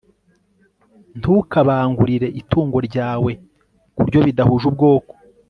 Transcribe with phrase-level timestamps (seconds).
[1.19, 3.31] ntukabangurire itungo ryawe
[3.95, 5.13] ku ryo bidahuje ubwoko